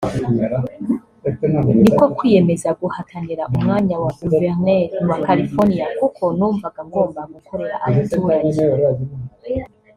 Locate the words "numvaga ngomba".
6.37-7.21